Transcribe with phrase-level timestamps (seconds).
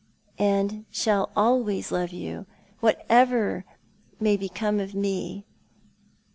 [0.39, 2.47] "And shall always love you,
[2.79, 3.65] whatever
[4.19, 5.45] may become of mc.